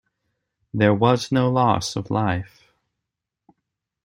There 0.73 0.95
was 0.95 1.31
no 1.31 1.51
loss 1.51 1.95
of 1.95 2.09
life. 2.09 2.73